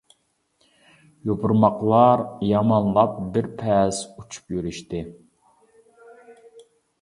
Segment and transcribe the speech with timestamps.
[1.31, 5.03] يوپۇرماقلار يامانلاپ، بىر پەس ئۇچۇپ يۈرۈشتى.